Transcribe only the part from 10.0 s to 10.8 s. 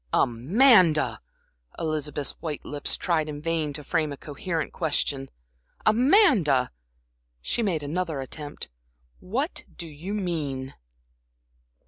mean?"